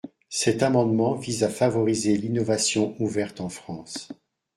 Cet 0.31 0.63
amendement 0.63 1.13
vise 1.13 1.43
à 1.43 1.49
favoriser 1.51 2.17
l’innovation 2.17 2.95
ouverte 2.99 3.39
en 3.39 3.49
France. 3.49 4.09